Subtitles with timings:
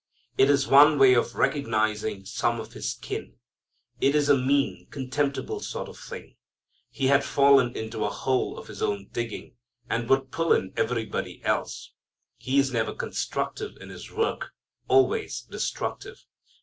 [0.35, 3.35] It is one way of recognizing some of his kin.
[3.99, 6.37] It is a mean, contemptible sort of thing.
[6.89, 9.57] He had fallen into a hole of his own digging,
[9.91, 11.93] and would pull in everybody else.
[12.37, 14.53] He is never constructive in his work,
[14.87, 16.25] always destructive.